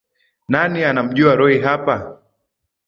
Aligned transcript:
Nani 0.47 0.83
anamjua 0.85 1.35
Roy 1.35 1.61
hapa 1.61 2.21